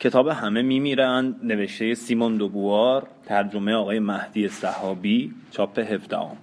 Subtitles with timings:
[0.00, 6.36] کتاب همه میمیرند نوشته سیمون دوبوار ترجمه آقای مهدی صحابی چاپ هفدهم.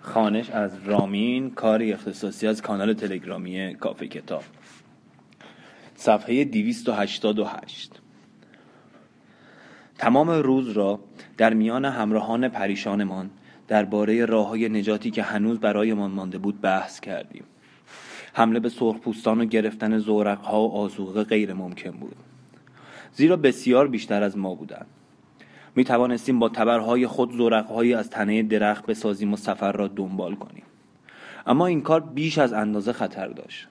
[0.00, 4.42] خانش از رامین کاری اختصاصی از کانال تلگرامی کافه کتاب.
[5.94, 8.00] صفحه 288
[9.98, 11.00] تمام روز را
[11.36, 13.30] در میان همراهان پریشانمان
[13.68, 17.44] درباره راه های نجاتی که هنوز برایمان مانده بود بحث کردیم.
[18.32, 22.16] حمله به سرخپوستان و گرفتن زورقها و آزوغه غیر ممکن بود.
[23.16, 24.86] زیرا بسیار بیشتر از ما بودند.
[25.76, 30.62] می توانستیم با تبرهای خود زورقهایی از تنه درخت بسازیم و سفر را دنبال کنیم.
[31.46, 33.68] اما این کار بیش از اندازه خطر داشت.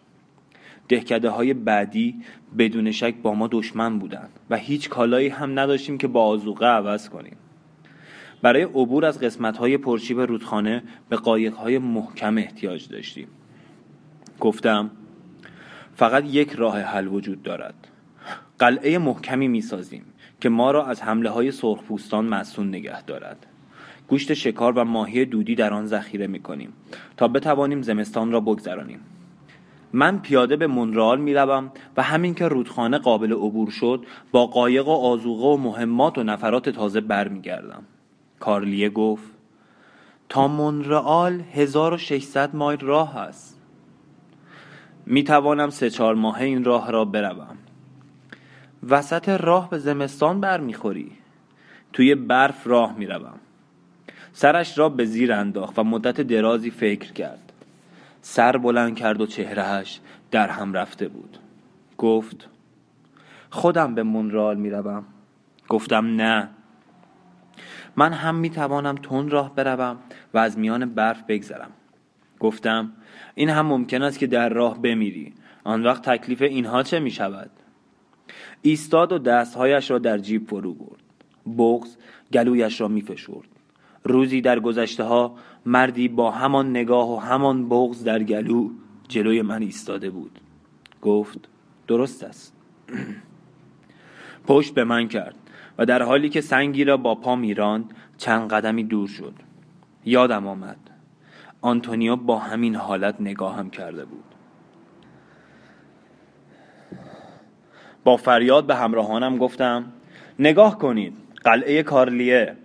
[0.88, 2.16] دهکده های بعدی
[2.58, 7.10] بدون شک با ما دشمن بودند و هیچ کالایی هم نداشتیم که با آزوقه عوض
[7.10, 7.38] کنیم.
[8.42, 13.28] برای عبور از قسمت های پرشیب رودخانه به قایق های محکم احتیاج داشتیم.
[14.40, 14.92] گفتم
[15.96, 17.88] فقط یک راه حل وجود دارد.
[18.60, 20.06] قلعه محکمی می سازیم
[20.42, 23.46] که ما را از حمله های سرخپوستان مسون نگه دارد.
[24.08, 26.74] گوشت شکار و ماهی دودی در آن ذخیره می کنیم
[27.18, 29.00] تا بتوانیم زمستان را بگذرانیم.
[29.94, 34.92] من پیاده به مونرال می و همین که رودخانه قابل عبور شد با قایق و
[34.92, 37.84] آزوغه و مهمات و نفرات تازه برمیگردم.
[38.40, 39.32] کارلیه گفت
[40.30, 43.62] تا مونرال 1600 مایل راه است.
[45.06, 47.58] می توانم سه چهار ماه این راه را بروم.
[48.90, 51.12] وسط راه به زمستان برمیخوری.
[51.94, 53.40] توی برف راه می‌روم.
[54.34, 57.52] سرش را به زیر انداخت و مدت درازی فکر کرد.
[58.22, 60.00] سر بلند کرد و چهرهش
[60.32, 61.38] در هم رفته بود.
[61.98, 62.50] گفت
[63.50, 65.04] خودم به مونرال می‌روم.
[65.70, 66.50] گفتم نه.
[67.96, 69.98] من هم می‌توانم تون راه بروم
[70.34, 71.72] و از میان برف بگذرم.
[72.40, 72.92] گفتم
[73.36, 75.34] این هم ممکن است که در راه بمیری.
[75.64, 77.50] آن وقت تکلیف اینها چه می شود؟
[78.66, 81.04] ایستاد و دستهایش را در جیب فرو برد.
[81.58, 81.98] بغز
[82.34, 83.48] گلویش را می فشرد.
[84.04, 88.70] روزی در گذشته ها مردی با همان نگاه و همان بغز در گلو
[89.08, 90.40] جلوی من ایستاده بود.
[91.02, 91.50] گفت
[91.88, 92.54] درست است.
[94.48, 95.36] پشت به من کرد
[95.78, 99.34] و در حالی که سنگی را با پا میراند چند قدمی دور شد.
[100.06, 100.90] یادم آمد.
[101.62, 104.35] آنتونیو با همین حالت نگاهم کرده بود.
[108.06, 109.86] با فریاد به همراهانم گفتم
[110.40, 112.56] نگاه کنید قلعه کارلیه.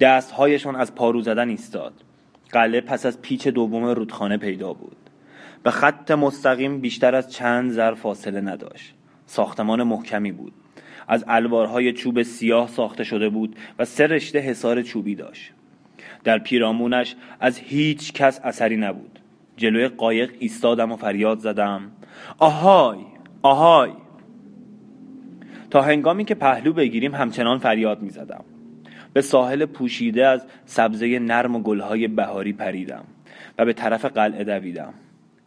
[0.00, 1.92] دستهایشان از پارو زدن ایستاد.
[2.50, 4.96] قلعه پس از پیچ دوم رودخانه پیدا بود.
[5.62, 8.94] به خط مستقیم بیشتر از چند زر فاصله نداشت.
[9.26, 10.52] ساختمان محکمی بود.
[11.08, 15.52] از الوارهای چوب سیاه ساخته شده بود و سه رشته حصار چوبی داشت.
[16.24, 19.18] در پیرامونش از هیچ کس اثری نبود.
[19.56, 21.90] جلوی قایق ایستادم و فریاد زدم
[22.38, 22.98] آهای
[23.42, 24.03] آهای.
[25.74, 28.44] تا هنگامی که پهلو بگیریم همچنان فریاد می زدم.
[29.12, 33.04] به ساحل پوشیده از سبزه نرم و گلهای بهاری پریدم
[33.58, 34.94] و به طرف قلعه دویدم.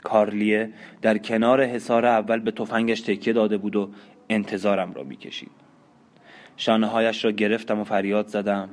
[0.03, 3.89] کارلیه در کنار حصار اول به تفنگش تکیه داده بود و
[4.29, 5.51] انتظارم را می‌کشید.
[6.57, 8.69] شانه هایش را گرفتم و فریاد زدم.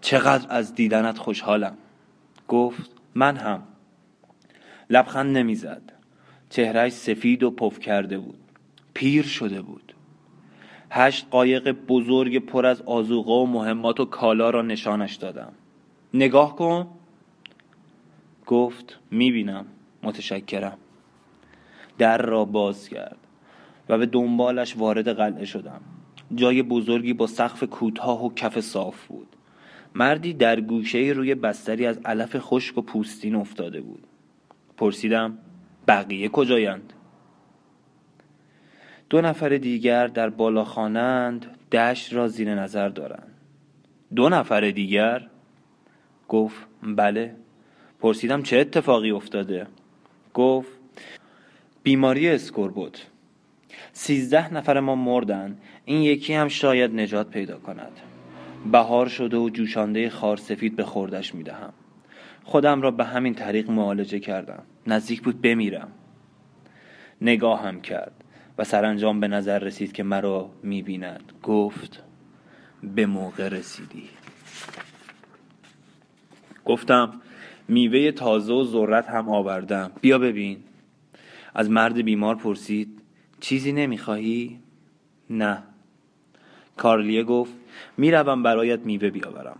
[0.00, 1.76] چقدر از دیدنت خوشحالم.
[2.48, 3.62] گفت من هم.
[4.90, 5.92] لبخند نمی‌زد.
[6.48, 8.38] چهرهش سفید و پف کرده بود.
[8.94, 9.94] پیر شده بود.
[10.90, 15.52] هشت قایق بزرگ پر از آزوقه و مهمات و کالا را نشانش دادم.
[16.14, 16.86] نگاه کن.
[18.46, 19.66] گفت می‌بینم.
[20.02, 20.78] متشکرم.
[21.98, 23.16] در را باز کرد
[23.88, 25.80] و به دنبالش وارد قلعه شدم.
[26.34, 29.28] جای بزرگی با سقف کوتاه و کف صاف بود.
[29.94, 34.06] مردی در گوشه روی بستری از علف خشک و پوستین افتاده بود.
[34.76, 35.38] پرسیدم
[35.88, 36.92] بقیه کجایند؟
[39.10, 43.32] دو نفر دیگر در بالا خانند دشت را زیر نظر دارند.
[44.14, 45.26] دو نفر دیگر؟
[46.28, 47.34] گفت بله.
[48.00, 49.66] پرسیدم چه اتفاقی افتاده؟
[50.34, 50.68] گفت
[51.82, 53.06] بیماری اسکوربوت.
[53.92, 57.92] سیزده نفر ما مردن این یکی هم شاید نجات پیدا کند.
[58.72, 61.72] بهار شده و جوشانده خارسفید به خوردش می‌دهم.
[62.44, 64.62] خودم را به همین طریق معالجه کردم.
[64.86, 65.88] نزدیک بود بمیرم.
[67.20, 68.19] نگاهم کرد.
[68.60, 71.32] و سرانجام به نظر رسید که مرا می‌بیند.
[71.42, 72.02] گفت
[72.82, 74.08] به موقع رسیدی.
[76.64, 77.20] گفتم
[77.68, 79.90] میوه تازه و ذرت هم آوردم.
[80.00, 80.58] بیا ببین.
[81.54, 83.02] از مرد بیمار پرسید
[83.40, 84.60] چیزی نمی‌خواهی؟
[85.30, 85.62] نه.
[86.76, 87.52] کارلیه گفت
[87.96, 89.58] می‌روم برایت میوه بیاورم.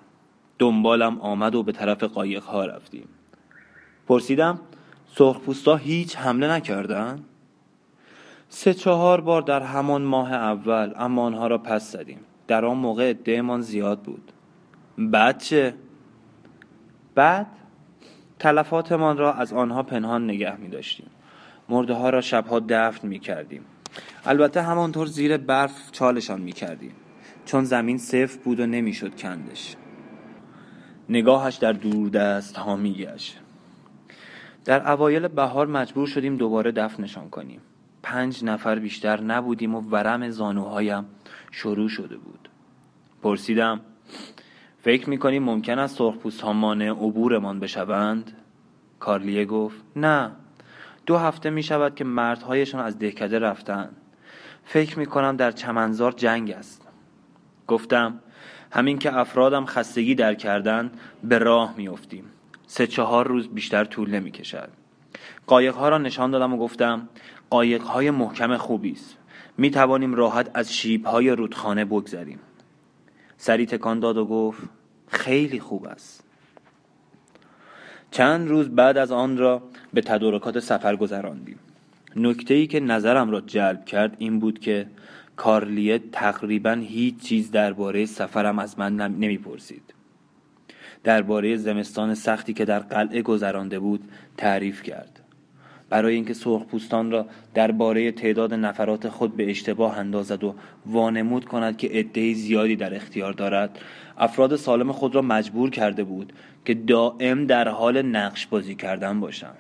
[0.58, 3.08] دنبالم آمد و به طرف قایق ها رفتیم.
[4.08, 4.60] پرسیدم
[5.14, 7.24] سرخپوستا هیچ حمله نکردن؟
[8.52, 12.20] سه چهار بار در همان ماه اول اما آنها را پس زدیم.
[12.46, 14.32] در آن موقع عدهمان زیاد بود.
[14.98, 15.74] بعد چه؟
[17.14, 17.46] بعد
[18.38, 21.06] تلفاتمان را از آنها پنهان نگه می داشتیم.
[21.68, 23.64] مرده ها را شبها دفن می کردیم.
[24.24, 26.92] البته همانطور زیر برف چالشان می کردیم.
[27.44, 29.76] چون زمین صفر بود و نمی‌شد کندش.
[31.08, 33.40] نگاهش در دور دست ها می گشت.
[34.64, 37.60] در اوایل بهار مجبور شدیم دوباره دفنشان کنیم.
[38.02, 41.04] پنج نفر بیشتر نبودیم و ورم زانوهایم
[41.50, 42.48] شروع شده بود.
[43.22, 43.80] پرسیدم
[44.82, 48.32] فکر می‌کنی ممکن است سرخپوست ها مانع عبورمان بشوند؟
[49.00, 50.30] کارلیه گفت نه.
[51.06, 53.96] دو هفته می شود که مردهایشان از دهکده رفتند
[54.64, 56.88] فکر می کنم در چمنزار جنگ است.
[57.66, 58.20] گفتم
[58.72, 60.90] همین که افرادم خستگی در کردن
[61.24, 62.24] به راه میافتیم.
[62.66, 64.68] سه چهار روز بیشتر طول نمی کشد
[65.50, 67.08] را نشان دادم و گفتم
[67.50, 69.16] قایق های محکم خوبی است.
[69.58, 72.38] می توانیم راحت از شیب های رودخانه بگذریم.
[73.36, 74.62] سری تکان داد و گفت
[75.08, 76.24] خیلی خوب است.
[78.10, 79.62] چند روز بعد از آن را
[79.94, 81.58] به تدارکات سفر گذراندیم.
[82.16, 84.86] نکته ای که نظرم را جلب کرد این بود که
[85.36, 89.94] کارلیه تقریبا هیچ چیز درباره سفرم از من نمی‌پرسید.
[91.04, 95.19] درباره زمستان سختی که در قلعه گذرانده بود تعریف کرد.
[95.90, 100.54] برای اینکه سرخپوستان را درباره تعداد نفرات خود به اشتباه اندازد و
[100.86, 103.78] وانمود کند که عده زیادی در اختیار دارد
[104.18, 106.32] افراد سالم خود را مجبور کرده بود
[106.64, 109.58] که دائم در حال نقش بازی کردن باشند.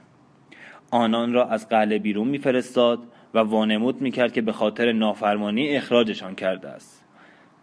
[0.90, 2.98] آنان را از قلعه بیرون میفرستاد
[3.34, 7.04] و وانمود می‌کرد که به خاطر نافرمانی اخراجشان کرده است.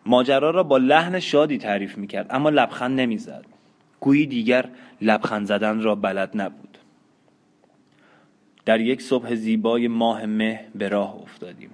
[0.05, 3.45] ماجرا را با لحن شادی تعریف می‌کرد اما لبخند نمی‌زد.
[3.99, 4.69] گویی دیگر
[5.01, 6.66] لبخند زدن را بلد نبود.
[8.67, 11.69] در یک صبح زیبای ماه مه به راه افتادیم.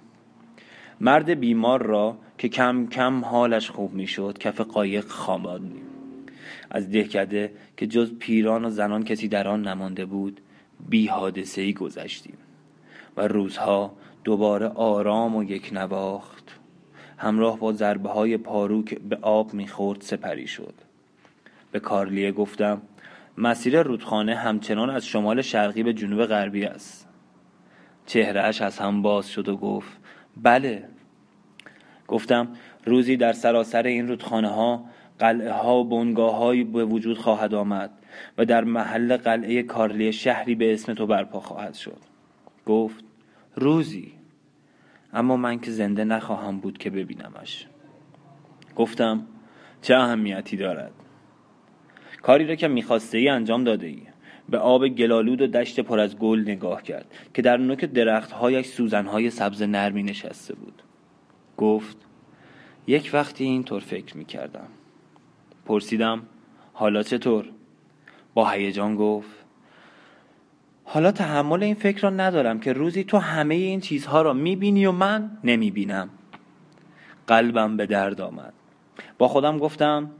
[1.01, 5.85] مرد بیمار را که کم کم حالش خوب می‌شد کف قایق خواباندیم.
[6.71, 10.41] از دهکده که جز پیران و زنان کسی در آن نمانده بود
[10.89, 12.37] بی حادثه ای گذشتیم
[13.17, 13.93] و روزها
[14.23, 16.59] دوباره آرام و یک نواخت.
[17.17, 20.73] همراه با ضربه های پارو به آب می‌خورد سپری شد.
[21.71, 22.81] به کارلیه گفتم
[23.37, 27.07] مسیر رودخانه همچنان از شمال شرقی به جنوب غربی است.
[28.05, 29.97] چهرهش از هم باز شد و گفت
[30.41, 30.89] بله.
[32.07, 32.47] گفتم
[32.85, 34.85] روزی در سراسر این رودخانه ها
[35.19, 37.91] قلعه ها و بنگاه هایی به وجود خواهد آمد
[38.37, 41.99] و در محل قلعه کارلیه شهری به اسم تو برپا خواهد شد.
[42.65, 43.03] گفت
[43.55, 44.13] روزی.
[45.13, 47.67] اما من که زنده نخواهم بود که ببینمش.
[48.75, 49.27] گفتم
[49.81, 51.02] چه اهمیتی دارد؟
[52.23, 54.01] کاری را که می‌خواسته ای انجام داده ای
[54.49, 59.29] به آب گلالود و دشت پر از گل نگاه کرد که در نوک درختهایش سوزنهای
[59.29, 60.81] سبز نرمی نشسته بود.
[61.57, 61.97] گفت
[62.87, 64.67] یک وقتی اینطور فکر می‌کردم.
[65.65, 66.21] پرسیدم
[66.73, 67.45] حالا چطور؟
[68.33, 69.45] با هیجان گفت
[70.83, 74.91] حالا تحمل این فکر را ندارم که روزی تو همه این چیزها را می‌بینی و
[74.91, 76.09] من نمی‌بینم.
[77.27, 78.53] قلبم به درد آمد.
[79.17, 80.11] با خودم گفتم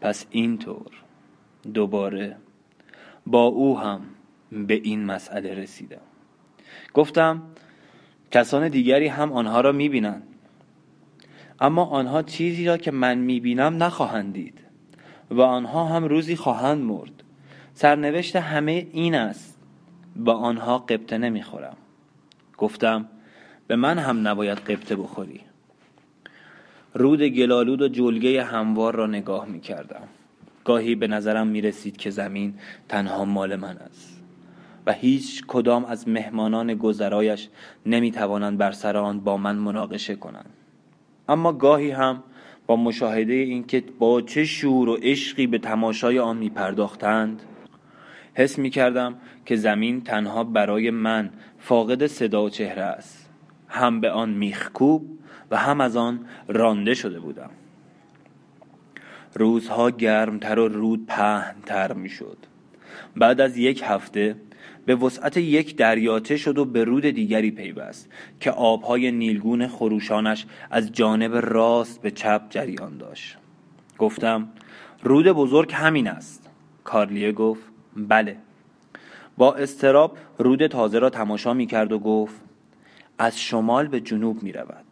[0.00, 1.07] پس اینطور.
[1.74, 2.36] دوباره
[3.26, 4.00] با او هم
[4.52, 6.00] به این مسئله رسیدم.
[6.94, 7.42] گفتم
[8.30, 10.22] کسان دیگری هم آنها را می‌بینند.
[11.60, 14.60] اما آنها چیزی را که من می‌بینم نخواهند دید
[15.30, 17.22] و آنها هم روزی خواهند مرد.
[17.74, 19.58] سرنوشت همه این است
[20.16, 21.76] با آنها قبطه نمی‌خورم.
[22.58, 23.08] گفتم
[23.66, 25.40] به من هم نباید قبطه بخوری.
[26.94, 30.08] رود گلالود و جلگه هموار را نگاه می کردم
[30.68, 32.54] گاهی به نظرم می رسید که زمین
[32.88, 34.22] تنها مال من است
[34.86, 37.48] و هیچ کدام از مهمانان گذرایش
[37.86, 40.50] نمی توانند بر سر آن با من مناقشه کنند.
[41.28, 42.22] اما گاهی هم
[42.66, 47.42] با مشاهده اینکه با چه شور و عشقی به تماشای آن می پرداختند
[48.34, 49.14] حس می کردم
[49.46, 53.30] که زمین تنها برای من فاقد صدا و چهره است.
[53.68, 55.18] هم به آن میخکوب
[55.50, 57.50] و هم از آن رانده شده بودم.
[59.34, 62.36] روزها گرمتر و رود پهنتر می شد
[63.16, 64.36] بعد از یک هفته
[64.86, 70.92] به وسعت یک دریاچه شد و به رود دیگری پیوست که آبهای نیلگون خروشانش از
[70.92, 73.36] جانب راست به چپ جریان داشت.
[73.98, 74.48] گفتم
[75.02, 76.50] رود بزرگ همین است.
[76.84, 77.62] کارلیه گفت
[77.96, 78.36] بله.
[79.36, 82.40] با استراب رود تازه را تماشا می کرد و گفت
[83.18, 84.84] از شمال به جنوب می رود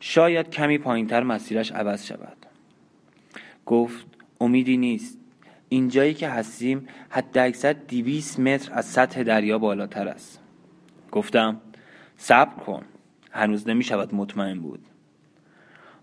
[0.00, 2.47] شاید کمی پایینتر مسیرش عوض شود.
[3.68, 4.06] گفت
[4.40, 5.18] امیدی نیست.
[5.68, 10.40] اینجایی که هستیم حد اکثر دیویس متر از سطح دریا بالاتر است.
[11.12, 11.60] گفتم
[12.16, 12.82] صبر کن.
[13.30, 14.80] هنوز نمی شود مطمئن بود.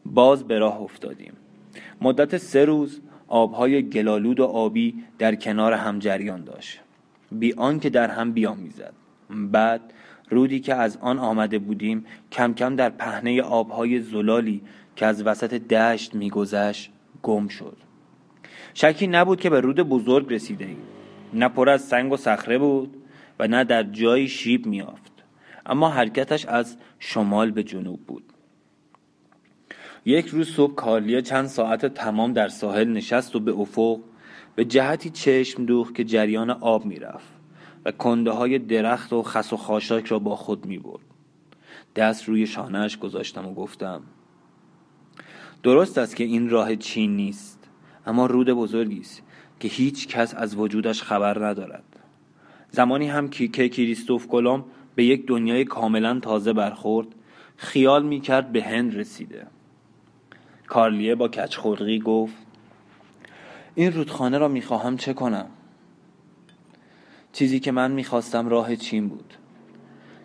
[0.05, 1.33] باز به راه افتادیم.
[2.01, 6.79] مدت سه روز آبهای گلالود و آبی در کنار هم جریان داشت.
[7.31, 8.93] بی آنکه در هم بیامیزد
[9.29, 9.81] بعد
[10.29, 14.61] رودی که از آن آمده بودیم کم کم در پهنه آبهای زلالی
[14.95, 16.91] که از وسط دشت میگذشت
[17.25, 17.77] گم شد.
[18.73, 20.77] شکی نبود که به رود بزرگ رسیده ایم.
[21.33, 22.95] نه پر از سنگ و صخره بود
[23.39, 25.11] و نه در جایی شیب میافت
[25.65, 28.23] اما حرکتش از شمال به جنوب بود.
[30.05, 33.99] یک روز صبح کارلیا چند ساعت تمام در ساحل نشست و به افق
[34.55, 37.27] به جهتی چشم دوخت که جریان آب می‌رفت
[37.85, 41.05] و کنده های درخت و خس و خاشاک را با خود می برد.
[41.95, 44.01] دست روی شانهش گذاشتم و گفتم
[45.65, 47.59] درست است که این راه چین نیست
[48.05, 49.21] اما رود بزرگی است
[49.59, 51.83] که هیچ کس از وجودش خبر ندارد.
[52.71, 54.63] زمانی هم که کریستوف کلم
[54.95, 57.07] به یک دنیای کاملا تازه برخورد
[57.57, 59.47] خیال می کرد به هند رسیده.
[60.67, 62.35] کارلیه با کچخورقی گفت
[63.75, 65.47] این رودخانه را می‌خواهم چه کنم؟
[67.33, 69.33] چیزی که من می‌خواستم راه چین بود.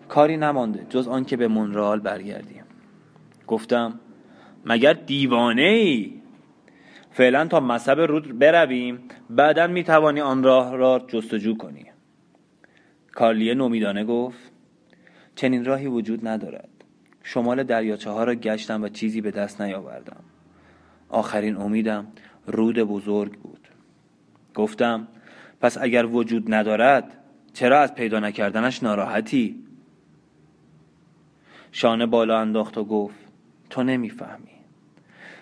[0.09, 2.65] کاری نمانده جز آنکه به مونرال برگردیم.
[3.47, 4.01] گفتم
[4.65, 6.13] مگر دیوانه ای
[7.11, 8.99] فعلا تا مذهب رود برویم
[9.31, 11.85] بعدا می‌توانی آن راه را جستجو کنی.
[13.13, 14.53] کارلیه نومیدانه گفت
[15.35, 16.69] چنین راهی وجود ندارد.
[17.23, 20.25] شمال دریاچه ها را گشتم و چیزی به دست نیاوردم.
[21.09, 22.07] آخرین امیدم
[22.47, 23.69] رود بزرگ بود.
[24.55, 25.09] گفتم
[25.61, 27.17] پس اگر وجود ندارد
[27.53, 29.65] چرا از پیدا نکردنش ناراحتی؟
[31.73, 33.20] شانه بالا انداخت و گفت
[33.71, 34.51] تو نمی‌فهمی.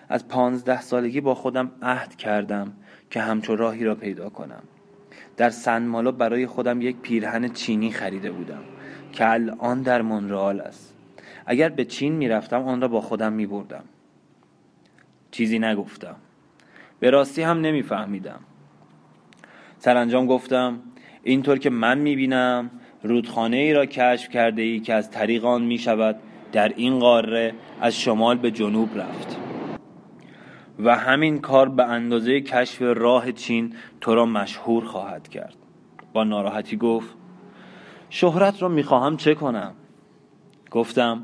[0.09, 2.73] از پانزده سالگی با خودم عهد کردم
[3.09, 4.63] که همچو راهی را پیدا کنم.
[5.37, 8.61] در سن برای خودم یک پیرهن چینی خریده بودم
[9.11, 10.95] که الان در مونرال است.
[11.45, 13.83] اگر به چین می‌رفتم آن را با خودم می بردم
[15.31, 16.15] چیزی نگفتم.
[16.99, 18.39] به راستی هم نمیفهمیدم.
[19.77, 20.79] سرانجام گفتم
[21.23, 22.69] اینطور که من می‌بینم
[23.03, 26.19] رودخانه ای را کشف کرده ای که از طریق آن می شود
[26.51, 29.37] در این قاره از شمال به جنوب رفت.
[30.79, 35.55] و همین کار به اندازه کشف راه چین تو را مشهور خواهد کرد.
[36.13, 37.15] با ناراحتی گفت
[38.09, 39.73] شهرت را می‌خواهم چه کنم؟
[40.71, 41.23] گفتم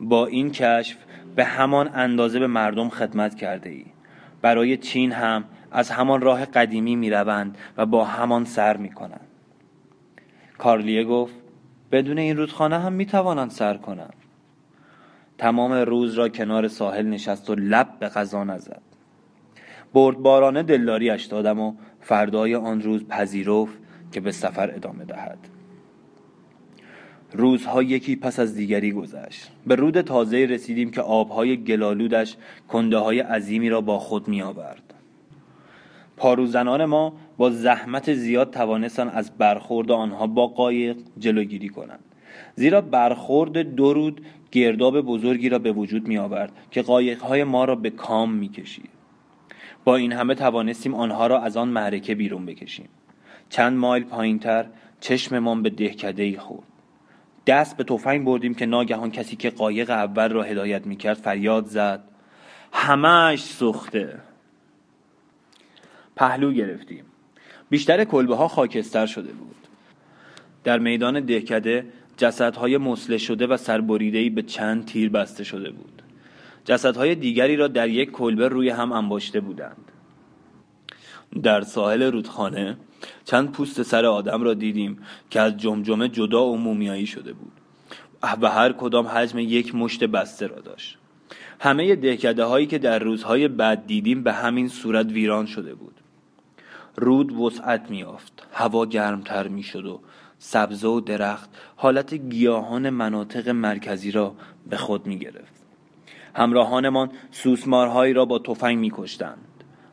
[0.00, 0.96] با این کشف
[1.36, 3.84] به همان اندازه به مردم خدمت کرده ای.
[4.42, 9.26] برای چین هم از همان راه قدیمی می روند و با همان سر می کنند
[10.58, 11.34] کارلیه گفت
[11.92, 14.14] بدون این رودخانه هم می توانند سر کنند.
[15.38, 18.82] تمام روز را کنار ساحل نشست و لب به غذا نزد.
[19.94, 23.78] بردبارانه دلداریش دادم و فردای آن روز پذیرفت
[24.12, 25.38] که به سفر ادامه دهد.
[27.32, 29.50] روزها یکی پس از دیگری گذشت.
[29.66, 32.36] به رود تازه رسیدیم که آبهای گلالودش
[32.68, 34.94] کنده های عظیمی را با خود می آورد
[36.16, 42.04] پاروزنان ما با زحمت زیاد توانستند از برخورد آنها با قایق جلوگیری کنند.
[42.54, 44.20] زیرا برخورد دو رود
[44.56, 48.90] گرداب بزرگی را به وجود می آورد که قایقهای ما را به کام می کشید
[49.84, 52.88] با این همه توانستیم آنها را از آن معرکه بیرون بکشیم.
[53.50, 54.66] چند مایل پایینتر
[55.00, 56.66] چشممان به دهکده ای خورد.
[57.46, 62.04] دست به تفنگ بردیم که ناگهان کسی که قایق اول را هدایت می‌کرد فریاد زد.
[62.72, 64.18] همش سوخته.
[66.16, 67.04] پهلو گرفتیم.
[67.70, 69.56] بیشتر کلبه ها خاکستر شده بود.
[70.64, 71.86] در میدان دهکده
[72.16, 76.02] جسدهای مسله شده و سربریدهی به چند تیر بسته شده بود.
[76.64, 79.92] جسدهای دیگری را در یک کلبه روی هم انباشته بودند.
[81.42, 82.76] در ساحل رودخانه
[83.24, 84.98] چند پوست سر آدم را دیدیم
[85.30, 87.52] که از جمجمه جدا و مومیایی شده بود
[88.40, 90.98] و هر کدام حجم یک مشت بسته را داشت.
[91.60, 95.94] همه دهکده هایی که در روزهای بعد دیدیم به همین صورت ویران شده بود.
[96.96, 100.00] رود وسعت میافت هوا گرمتر می‌شد و
[100.38, 104.34] سبزه و درخت حالت گیاهان مناطق مرکزی را
[104.70, 105.62] به خود می گرفت
[106.34, 109.38] همراهانمان سوسمارهایی را با تفنگ میکشتند.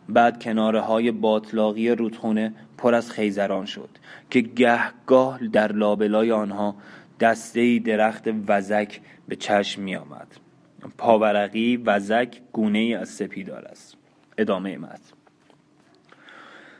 [0.10, 3.90] بعد کناره های باطلاقی رودخونه پر از خیزران شد
[4.30, 6.76] که گهگاه در لابلای آنها
[7.20, 10.28] دسته درخت وزک به چشم می آمد
[10.98, 13.98] پاورقی وزک گونه ای از سپیدار است.
[14.38, 15.14] ادامه متن.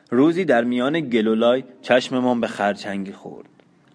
[0.10, 3.50] روزی در میان گلولای چشممان به خرچنگی خورد.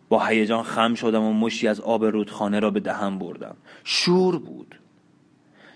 [0.08, 3.56] با هیجان خم شدم و مشی از آب رودخانه را به دهم بردم.
[3.84, 4.74] شور بود.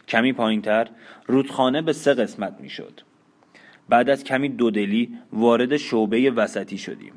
[0.09, 0.89] کمی پایینتر
[1.27, 3.01] رودخانه به سه قسمت می‌شد.
[3.89, 7.13] بعد از کمی دودلی وارد شعبه وسطی شدیم.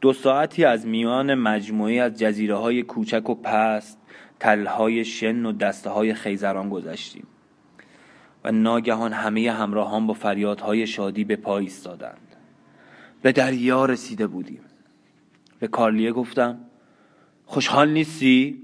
[0.00, 3.98] دو ساعتی از میان مجموعی از جزیره های کوچک و پست
[4.40, 7.26] تلهای شن و دسته های خیزران گذشتیم
[8.44, 12.36] و ناگهان همه همراهان با فریادهای شادی به پای ایستادند.
[13.22, 14.60] به دریا رسیده بودیم.
[15.58, 16.58] به کارلیه گفتم
[17.46, 18.62] خوشحال نیستی؟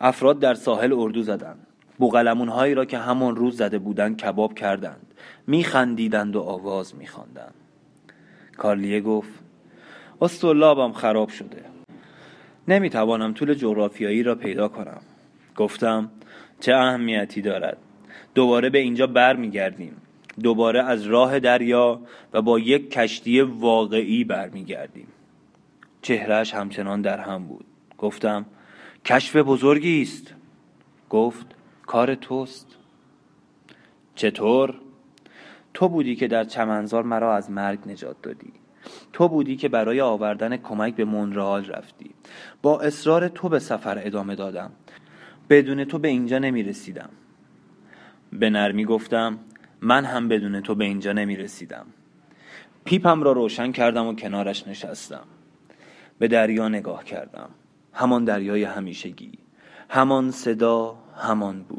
[0.00, 1.66] افراد در ساحل اردو زدند
[1.98, 5.14] بوغلمون هایی را که همان روز زده بودند کباب کردند.
[5.46, 7.54] میخندیدند و آواز میخواندند.
[8.56, 9.30] کارلیه گفت
[10.20, 11.64] استولابم خراب شده.
[12.68, 15.00] نمی‌توانم طول جغرافیایی را پیدا کنم.
[15.56, 16.10] گفتم
[16.60, 17.76] چه اهمیتی دارد؟
[18.34, 19.96] دوباره به اینجا بر میگردیم
[20.42, 22.00] دوباره از راه دریا
[22.32, 25.06] و با یک کشتی واقعی برمیگردیم.
[26.02, 27.64] چهرهش همچنان در هم بود.
[27.98, 28.46] گفتم
[29.04, 30.34] کشف بزرگی است.
[31.10, 31.46] گفت
[31.86, 32.66] کار توست.
[34.14, 34.74] چطور؟
[35.74, 38.52] تو بودی که در چمنزار مرا از مرگ نجات دادی.
[39.12, 42.10] تو بودی که برای آوردن کمک به مونرال رفتی.
[42.62, 44.72] با اصرار تو به سفر ادامه دادم.
[45.50, 47.10] بدون تو به اینجا نمی رسیدم
[48.32, 49.38] به نرمی گفتم
[49.80, 51.86] من هم بدون تو به اینجا نمی رسیدم
[52.84, 55.24] پیپم را روشن کردم و کنارش نشستم.
[56.20, 57.50] به دریا نگاه کردم.
[57.92, 59.32] همان دریای همیشگی.
[59.88, 61.78] همان صدا همان بو.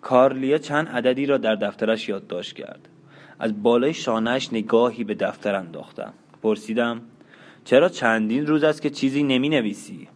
[0.00, 2.88] کارلیا چند عددی را در دفترش یادداشت کرد.
[3.38, 6.12] از بالای شانهش نگاهی به دفتر انداختم.
[6.42, 7.00] پرسیدم
[7.64, 10.08] چرا چندین روز است که چیزی نمی نویسی؟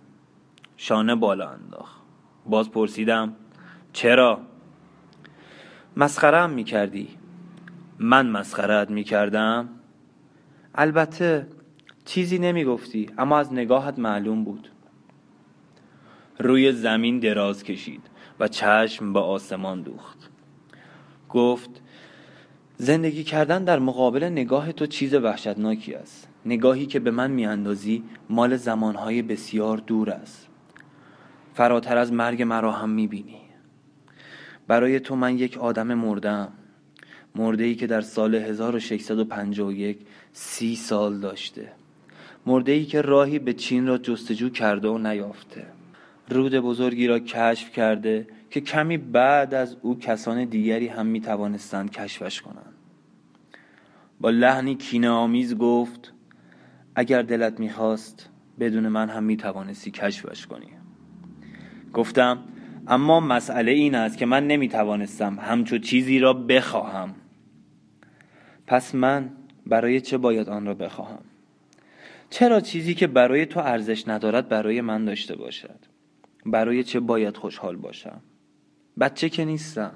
[0.76, 2.02] شانه بالا انداخت.
[2.46, 3.36] باز پرسیدم
[3.92, 4.40] چرا؟
[5.96, 7.08] مسخره می کردی
[7.98, 9.68] من مسخرت می کردم
[10.74, 11.46] البته
[12.04, 14.68] چیزی نمی گفتی اما از نگاهت معلوم بود.
[16.38, 18.02] روی زمین دراز کشید
[18.40, 20.30] و چشم به آسمان دوخت.
[21.28, 21.70] گفت
[22.76, 26.28] زندگی کردن در مقابل نگاه تو چیز وحشتناکی است.
[26.46, 30.48] نگاهی که به من میاندازی مال زمانهای بسیار دور است.
[31.54, 33.40] فراتر از مرگ مرا هم می‌بینی.
[34.66, 36.52] برای تو من یک آدم مردم
[37.34, 39.98] مرده ای که در سال 1651
[40.32, 41.72] سی سال داشته.
[42.46, 45.66] مرده ای که راهی به چین را جستجو کرده و نیافته.
[46.28, 51.90] رود بزرگی را کشف کرده که کمی بعد از او کسان دیگری هم می توانستند
[51.90, 52.74] کشفش کنند.
[54.20, 56.12] با لحنی کینه آمیز گفت
[56.94, 60.68] اگر دلت می‌خواست بدون من هم می توانستی کشفش کنی.
[61.92, 62.38] گفتم
[62.86, 67.14] اما مسئله این است که من نمی توانستم همچو چیزی را بخواهم.
[68.66, 69.30] پس من
[69.66, 71.24] برای چه باید آن را بخواهم؟
[72.32, 75.78] چرا چیزی که برای تو ارزش ندارد برای من داشته باشد؟
[76.46, 78.20] برای چه باید خوشحال باشم؟
[79.00, 79.94] بچه که نیستم.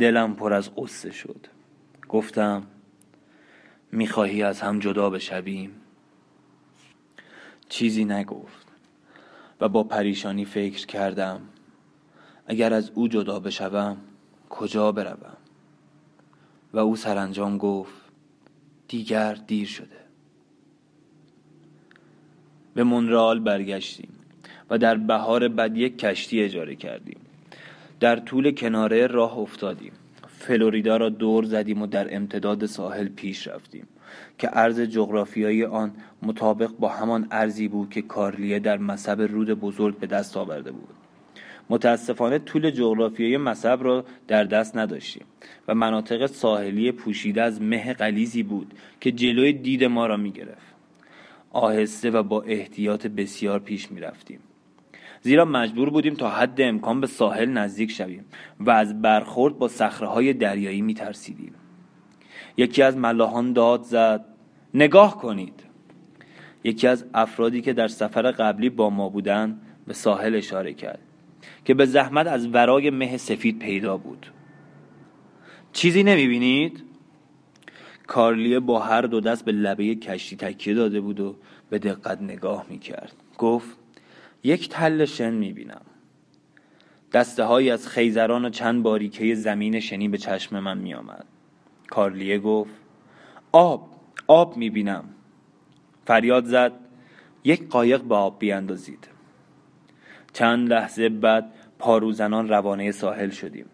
[0.00, 1.46] دلم پر از قصه شد.
[2.08, 2.66] گفتم
[3.92, 5.70] می‌خواهی از هم جدا بشویم؟
[7.68, 8.66] چیزی نگفت
[9.60, 11.40] و با پریشانی فکر کردم
[12.46, 13.96] اگر از او جدا بشوم
[14.50, 15.36] کجا بروم؟
[16.72, 17.94] و او سرانجام گفت
[18.88, 19.99] دیگر دیر شده.
[22.80, 24.08] به مونرال برگشتیم
[24.70, 27.16] و در بهار بعد یک کشتی اجاره کردیم.
[28.00, 29.92] در طول کناره راه افتادیم.
[30.28, 33.88] فلوریدا را دور زدیم و در امتداد ساحل پیش رفتیم
[34.38, 39.98] که عرض جغرافیایی آن مطابق با همان ارزی بود که کارلیه در مصب رود بزرگ
[39.98, 40.94] به دست آورده بود.
[41.70, 45.24] متاسفانه طول جغرافیایی مصب را در دست نداشتیم
[45.68, 50.69] و مناطق ساحلی پوشیده از مه قلیزی بود که جلوی دید ما را می گرفت
[51.50, 54.40] آهسته و با احتیاط بسیار پیش می رفتیم.
[55.22, 58.24] زیرا مجبور بودیم تا حد امکان به ساحل نزدیک شویم
[58.60, 61.54] و از برخورد با های دریایی می ترسیدیم.
[62.56, 64.24] یکی از ملاحان داد زد
[64.74, 65.62] نگاه کنید.
[66.64, 70.98] یکی از افرادی که در سفر قبلی با ما بودند به ساحل اشاره کرد
[71.64, 74.26] که به زحمت از ورای مه سفید پیدا بود.
[75.72, 76.89] چیزی نمی بینید؟
[78.10, 81.36] کارلیه با هر دو دست به لبه کشتی تکیه داده بود و
[81.70, 83.76] به دقت نگاه می کرد گفت
[84.42, 85.82] یک تل شن می بینم
[87.12, 91.24] دسته های از خیزران و چند باریکه زمین شنی به چشم من می آمد
[91.90, 92.74] کارلیه گفت
[93.52, 93.90] آب
[94.26, 95.04] آب می بینم
[96.04, 96.72] فریاد زد
[97.44, 99.08] یک قایق به آب بیاندازید.
[100.32, 103.66] چند لحظه بعد پاروزنان روانه ساحل شدیم.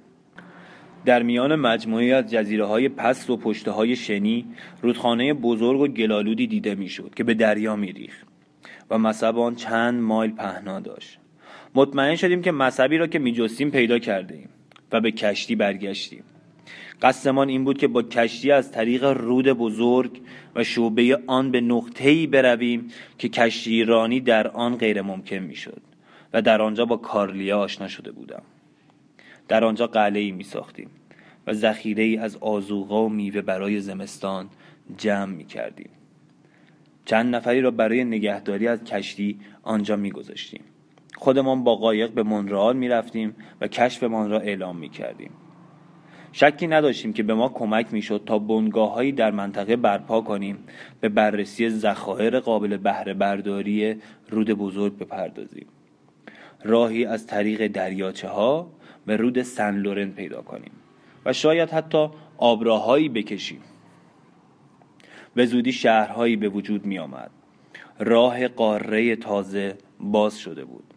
[1.07, 4.45] در میان مجموعی از جزیره های پست و پشته های شنی
[4.83, 8.27] رودخانه بزرگ و گلالودی دیده می‌شد که به دریا میریخت
[8.91, 11.19] و مصب آن چند مایل پهنا داشت.
[11.75, 14.49] مطمئن شدیم که مصبی را که میجستیم پیدا کردیم
[14.93, 16.25] و به کشتی برگشتیم.
[17.03, 20.21] قصدمان این بود که با کشتی از طریق رود بزرگ
[20.55, 22.89] و شعبه آن به نقطه‌ای برویم
[23.19, 25.83] که کشتی رانی در آن غیر ممکن می‌شد
[26.33, 28.43] و در آنجا با کارلیا آشنا شده بودم.
[29.49, 30.91] در آنجا قلعه ای می ساختیم
[31.47, 34.49] و ذخیره از آزوغا و میوه برای زمستان
[34.97, 35.91] جمع می کردیم
[37.05, 40.61] چند نفری را برای نگهداری از کشتی آنجا می گذاشتیم
[41.17, 45.31] خودمان با قایق به مونرال می رفتیم و کشفمان را اعلام می کردیم
[46.33, 50.59] شکی نداشتیم که به ما کمک می‌شد تا بنگاه در منطقه برپا کنیم
[51.01, 53.97] به بررسی ذخایر قابل بهره برداری
[54.31, 55.67] رود بزرگ بپردازیم.
[56.65, 58.71] راهی از طریق دریاچه ها
[59.07, 60.73] به رود سن لورن پیدا کنیم
[61.25, 63.61] و شاید حتی آبراهایی بکشیم.
[65.35, 67.31] به زودی شهرهایی به وجود می آمد.
[67.99, 70.95] راه قاره تازه باز شده بود.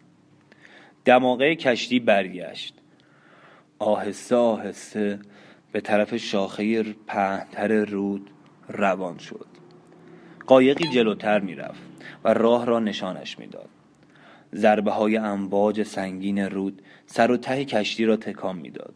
[1.04, 2.74] دماغه کشتی برگشت.
[3.78, 5.18] آهسته آهسته
[5.72, 8.30] به طرف شاخه پهنتر رود
[8.68, 9.46] روان شد.
[10.46, 11.82] قایقی جلوتر می‌رفت
[12.24, 13.68] و راه را نشانش می‌داد
[14.54, 18.94] ضربه های امواج سنگین رود سر و ته کشتی را تکان می‌داد.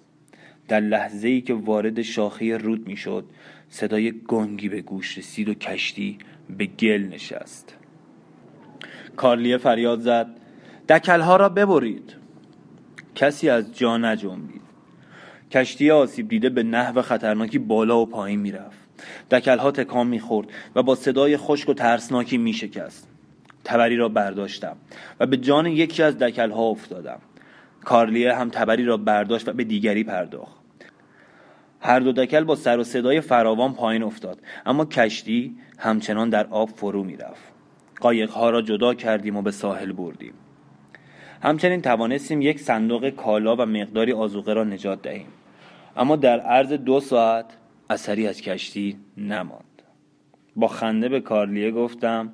[0.68, 3.24] در لحظه ای که وارد شاخه رود می‌شد
[3.68, 6.18] صدای گنگی به گوش رسید و کشتی
[6.58, 7.76] به گل نشست.
[9.16, 10.26] کارلیه فریاد زد
[10.88, 12.14] دکلها را ببرید.
[13.14, 14.62] کسی از جا نجنبید.
[15.50, 18.78] کشتی آسیب دیده به نحو خطرناکی بالا و پایین می‌رفت.
[19.30, 23.08] دکلها تکان می‌خورد و با صدای خشک و ترسناکی میشکست.
[23.64, 24.77] تبری را برداشتم
[25.20, 27.18] و به جان یکی از دکلها افتادم.
[27.85, 30.64] کارلیه هم تبری را برداشت و به دیگری پرداخت.
[31.81, 36.68] هر دو دکل با سر و صدای فراوان پایین افتاد اما کشتی همچنان در آب
[36.68, 37.53] فرو می‌رفت.
[38.00, 40.35] قایقها را جدا کردیم و به ساحل بردیم.
[41.42, 45.27] همچنین توانستیم یک صندوق کالا و مقداری آزوقه را نجات دهیم.
[45.96, 47.46] اما در عرض دو ساعت
[47.90, 49.83] اثری از کشتی نماند.
[50.57, 52.33] با خنده به کارلیه گفتم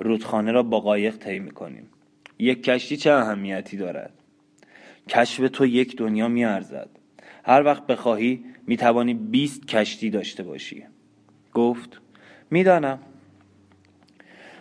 [0.00, 1.88] رودخانه را با قایق طی می‌کنیم.
[2.38, 4.12] یک کشتی چه اهمیتی دارد؟
[5.08, 6.88] کشف تو یک دنیا میارزد.
[7.44, 10.84] هر وقت بخواهی می‌توانی بیست کشتی داشته باشی.
[11.54, 12.00] گفت
[12.50, 12.98] می‌دانم.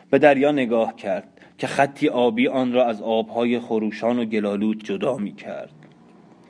[0.09, 5.17] به دریا نگاه کرد که خطی آبی آن را از آبهای خروشان و گلالود جدا
[5.17, 5.71] می کرد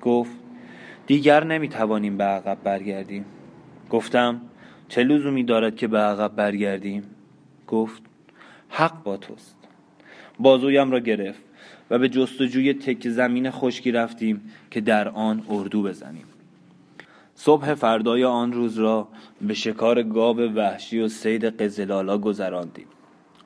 [0.02, 0.32] گفت
[1.08, 3.26] دیگر نمی توانیم به عقب برگردیم.
[3.90, 4.42] گفتم
[4.88, 7.04] چه لزومی دارد که به عقب برگردیم؟
[7.68, 8.09] گفت
[8.70, 9.56] حق با توست.
[10.40, 11.44] بازویم را گرفت
[11.90, 16.26] و به جستجوی تک زمین خشکی رفتیم که در آن اردو بزنیم.
[17.36, 19.08] صبح فردای آن روز را
[19.42, 22.88] به شکار گاب وحشی و سید قزلالا گذراندیم.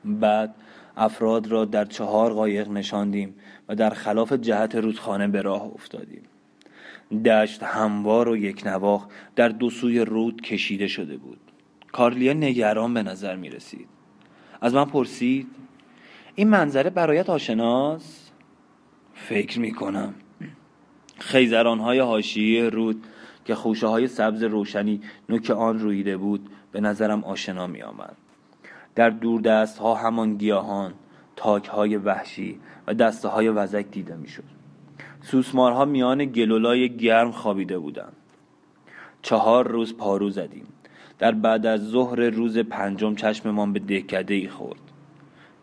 [0.05, 0.55] بعد
[0.97, 3.35] افراد را در چهار قایق نشاندیم
[3.69, 6.23] و در خلاف جهت رودخانه به راه افتادیم.
[7.25, 11.39] دشت هموار و یک نواخ در دو سوی رود کشیده شده بود.
[11.91, 13.92] کارلیا نگران به نظر می رسید
[14.63, 15.47] از من پرسید
[16.35, 18.31] این منظره برایت آشناست؟
[19.13, 20.13] فکر می کنم
[21.19, 23.03] خیزران های هاشیه رود
[23.45, 28.17] که خوشه های سبز روشنی نوک آن رویده بود به نظرم آشنا می آمد
[28.95, 30.93] در دست ها همان گیاهان
[31.35, 34.43] تاک های وحشی و دسته های وزک دیده می شد
[35.21, 38.15] سوسمارها میان گلولای گرم خوابیده بودند.
[39.21, 40.67] چهار روز پارو زدیم.
[41.19, 44.79] در بعد از ظهر روز پنجم چشممان به دهکده ای خورد.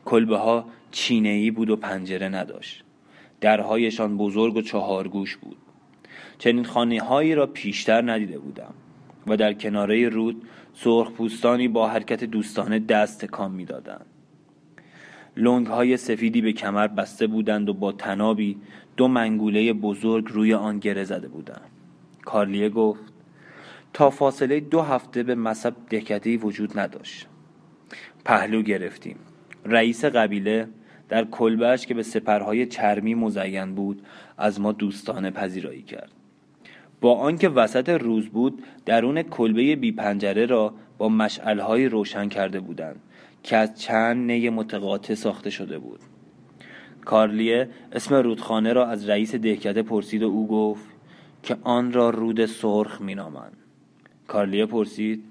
[0.04, 2.84] کلبه ها چینه ای بود و پنجره نداشت.
[3.40, 5.56] درهایشان بزرگ و چهارگوش بود.
[6.38, 8.74] چنین خانه هایی را پیشتر ندیده بودم
[9.26, 10.42] و در کناره رود
[10.74, 14.06] سرخ پوستانی با حرکت دوستانه دست تکان می‌دادند.
[15.36, 18.56] لنگ های سفیدی به کمر بسته بودند و با تنابی
[18.96, 21.70] دو منگوله بزرگ روی آن گره زده بودند.
[22.24, 23.09] کارلیه گفت
[23.92, 27.26] تا فاصله دو هفته به مصب دهکدهی وجود نداشت.
[28.24, 29.16] پهلو گرفتیم.
[29.64, 30.68] رئیس قبیله
[31.08, 34.02] در کلبش که به سپرهای چرمی مزین بود
[34.38, 36.10] از ما دوستانه پذیرایی کرد.
[37.00, 43.00] با آنکه وسط روز بود درون کلبه بی پنجره را با مشعلهای روشن کرده بودند
[43.42, 46.00] که از چند نی متقاطع ساخته شده بود.
[47.04, 50.84] کارلیه اسم رودخانه را از رئیس دهکده پرسید و او گفت
[51.42, 53.56] که آن را رود سرخ مینامند.
[54.30, 55.24] کارلیه پرسید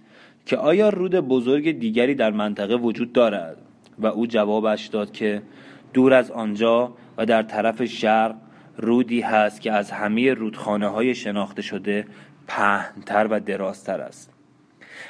[0.45, 3.57] که آیا رود بزرگ دیگری در منطقه وجود دارد؟
[3.99, 5.41] و او جوابش داد که
[5.93, 8.35] دور از آنجا و در طرف شرق
[8.77, 12.05] رودی هست که از همه رودخانه های شناخته شده
[12.47, 14.33] پهنتر و درازتر است.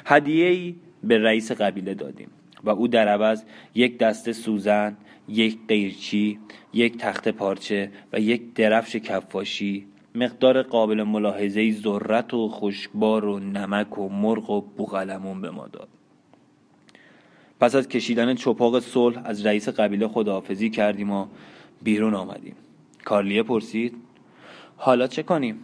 [0.06, 0.74] هدیه
[1.04, 2.28] به رئیس قبیله دادیم
[2.64, 4.96] و او در عوض یک دسته سوزن
[5.28, 6.38] یک قیرچی
[6.72, 13.98] یک تخت پارچه و یک درفش کفاشی مقدار قابل ملاحظه ذرت و خشکبار و نمک
[13.98, 15.88] و مرغ و بوغلمون به ما داد.
[17.60, 21.26] پس از کشیدن چپاق صلح از رئیس قبیله خداحافظی کردیم و
[21.82, 22.56] بیرون آمدیم.
[23.04, 23.96] کارلیه پرسید
[24.76, 25.58] حالا چه کنیم؟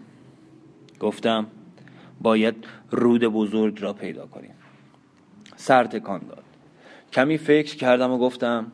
[1.01, 1.47] گفتم
[2.21, 2.55] باید
[2.91, 4.55] رود بزرگ را پیدا کنیم.
[5.57, 6.45] سر تکان داد.
[7.13, 8.73] کمی فکر کردم و گفتم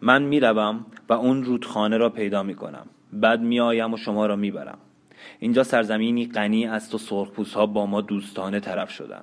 [0.00, 2.86] من می‌روم و اون رودخانه را پیدا می‌کنم.
[3.20, 4.78] بعد میآیم و شما را می‌برم.
[5.38, 9.22] اینجا سرزمینی غنی است و سرخپوست ها با ما دوستانه طرف شدن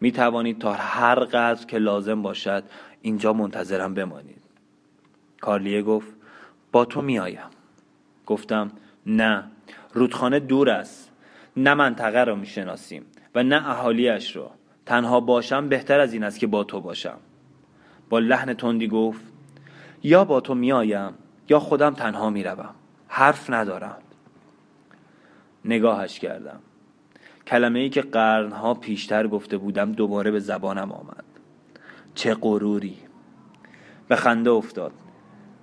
[0.00, 2.64] می توانید تا هر قدر که لازم باشد
[3.02, 4.42] اینجا منتظرم بمانید.
[5.40, 6.08] کارلیه گفت
[6.72, 7.50] با تو میآیم.
[8.26, 8.72] گفتم
[9.06, 9.44] نه
[9.92, 11.12] رودخانه دور است.
[11.56, 14.50] نه منطقه را می‌شناسیم و نه اهالیش را.
[14.86, 17.16] تنها باشم بهتر از این است که با تو باشم.
[18.08, 19.24] با لحن تندی گفت
[20.02, 21.12] یا با تو میآیم
[21.48, 22.74] یا خودم تنها می‌روم.
[23.16, 23.98] حرف ندارم.
[25.64, 26.60] نگاهش کردم.
[27.46, 31.24] کلمه ای که قرنها پیشتر گفته بودم دوباره به زبانم آمد.
[32.14, 32.96] چه غروری.
[34.08, 34.92] به خنده افتاد.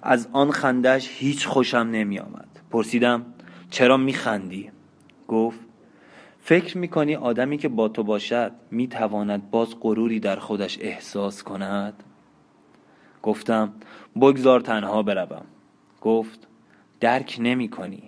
[0.02, 3.26] از آن خندهش هیچ خوشم نمی آمد پرسیدم
[3.70, 4.72] چرا می خندی؟
[5.28, 5.60] گفت
[6.40, 11.44] فکر می کنی آدمی که با تو باشد می تواند باز غروری در خودش احساس
[11.44, 12.04] کند؟
[13.24, 13.74] گفتم
[14.16, 15.46] بگذار تنها بروم.
[16.02, 16.48] گفت
[17.04, 18.04] درک نمی کنی.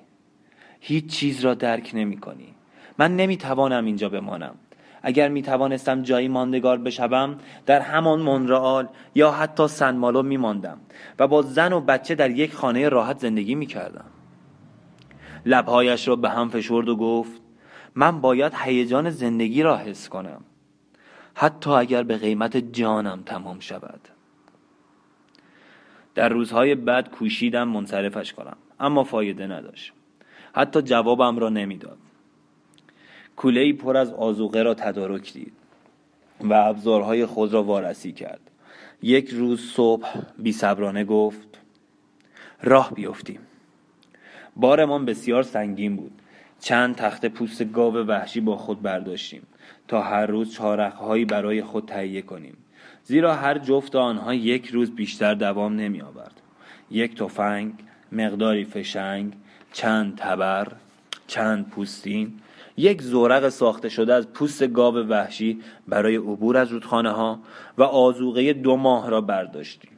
[0.80, 2.56] هیچ چیز را درک نمی کنی.
[2.98, 4.56] من نمی توانم اینجا بمانم.
[5.02, 10.78] اگر می توانستم جایی ماندگار بشوم در همان مونرال یا حتی سنمالو می ماندم
[11.20, 14.06] و با زن و بچه در یک خانه راحت زندگی می کردم.
[15.46, 17.42] لبهایش را به هم فشرد و گفت
[17.96, 20.42] من باید هیجان زندگی را حس کنم.
[21.36, 24.02] حتی اگر به قیمت جانم تمام شود.
[26.16, 28.58] در روزهای بعد کوشیدم منصرفش کنم.
[28.80, 29.94] اما فایده نداشت.
[30.54, 31.98] حتی جوابم را نمی‌داد.
[33.36, 35.54] کوله پر از آزوقه را تدارک دید
[36.42, 38.52] و ابزارهای خود را وارسی کرد.
[39.02, 40.08] یک روز صبح
[40.38, 41.60] بی صبرانه گفت
[42.64, 43.40] راه بیفتیم.
[44.56, 46.22] بارمان بسیار سنگین بود.
[46.60, 49.48] چند تخت پوست گاو وحشی با خود برداشتیم
[49.88, 52.58] تا هر روز چارخهایی برای خود تهیه کنیم.
[53.04, 56.42] زیرا هر جفت آنها یک روز بیشتر دوام نمی آورد
[56.92, 57.74] یک تفنگ
[58.16, 59.34] مقداری فشنگ
[59.74, 60.68] چند تبر
[61.28, 62.34] چند پوستین.
[62.78, 67.40] یک زورق ساخته شده از پوست گاو وحشی برای عبور از رودخانه ها
[67.78, 69.92] و آزوقه دو ماه را برداشتیم.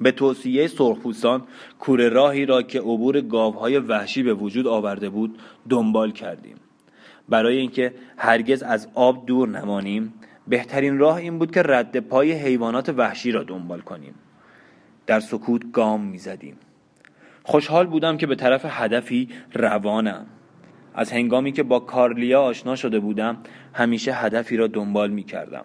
[0.00, 1.42] به توصیه سرخپوستان
[1.80, 6.56] کوره راهی را که عبور گاوهای وحشی به وجود آورده بود دنبال کردیم.
[7.28, 10.14] برای اینکه هرگز از آب دور نمانیم
[10.48, 14.14] بهترین راه این بود که رد پای حیوانات وحشی را دنبال کنیم.
[15.06, 16.56] در سکوت گام می‌زدیم.
[17.46, 20.26] خوشحال بودم که به طرف هدفی روانم.
[20.94, 23.36] از هنگامی که با کارلیا آشنا شده بودم
[23.72, 25.64] همیشه هدفی را دنبال می کردم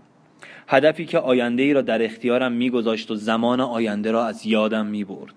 [0.67, 5.03] هدفی که آینده ای را در اختیارم میگذاشت و زمان آینده را از یادم می
[5.03, 5.33] برد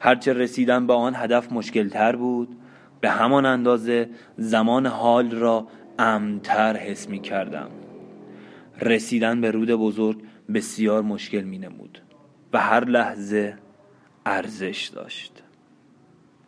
[0.00, 2.56] هرچه رسیدن به آن هدف مشکلتر بود.
[3.02, 5.66] به همان اندازه زمان حال را
[5.98, 7.68] امتر حس می کردم
[8.80, 10.22] رسیدن به رود بزرگ
[10.54, 12.02] بسیار مشکل می نمود
[12.52, 13.54] و هر لحظه
[14.26, 15.32] ارزش داشت.